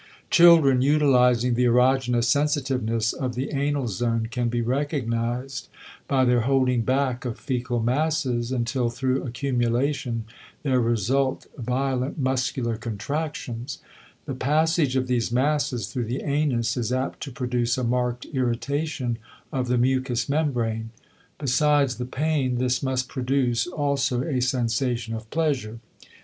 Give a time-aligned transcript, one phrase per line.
[0.31, 5.67] Children utilizing the erogenous sensitiveness of the anal zone can be recognized
[6.07, 10.25] by their holding back of fecal masses until through accumulation
[10.63, 13.77] there result violent muscular contractions;
[14.25, 19.19] the passage of these masses through the anus is apt to produce a marked irritation
[19.53, 20.89] of the mucus membrane.
[21.37, 25.77] Besides the pain this must produce also a sensation of pleasure.